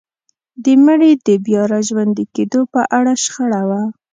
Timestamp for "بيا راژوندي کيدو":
1.45-2.61